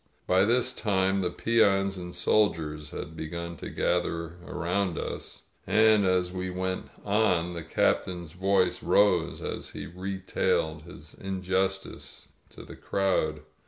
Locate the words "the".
1.19-1.29, 7.53-7.61, 12.63-12.75